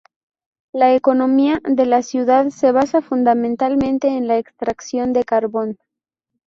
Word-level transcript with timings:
La 0.73 0.95
economía 0.95 1.61
de 1.63 1.85
la 1.85 2.01
ciudad 2.01 2.49
se 2.49 2.71
basa 2.71 3.03
fundamentalmente 3.03 4.07
en 4.07 4.27
la 4.27 4.39
extracción 4.39 5.13
de 5.13 5.23
carbón. 5.23 5.77